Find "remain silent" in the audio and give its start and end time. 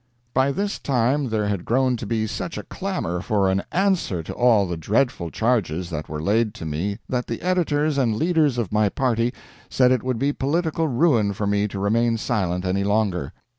11.77-12.65